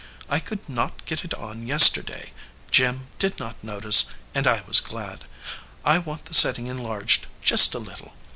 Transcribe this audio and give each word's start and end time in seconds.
I 0.27 0.39
could 0.39 0.67
not 0.67 1.05
get 1.05 1.23
it 1.23 1.35
on 1.35 1.67
yesterday. 1.67 2.33
Jim 2.71 3.05
did 3.19 3.37
not 3.37 3.63
notice, 3.63 4.05
and 4.33 4.47
I 4.47 4.63
was 4.67 4.79
glad. 4.79 5.25
I 5.85 5.99
want 5.99 6.25
the 6.25 6.33
setting 6.33 6.67
en 6.67 6.79
larged 6.79 7.27
just 7.43 7.75
a 7.75 7.77
little. 7.77 8.15